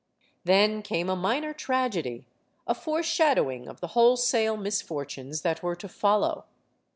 Then 0.43 0.81
came 0.81 1.11
a 1.11 1.15
minor 1.15 1.53
tragedy, 1.53 2.25
a 2.65 2.73
foreshadowing 2.73 3.67
of 3.67 3.81
the 3.81 3.89
wholesale 3.89 4.57
misfortunes 4.57 5.41
that 5.43 5.61
were 5.61 5.75
to 5.75 5.87
follow. 5.87 6.45